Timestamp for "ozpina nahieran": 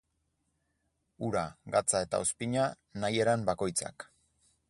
2.25-3.47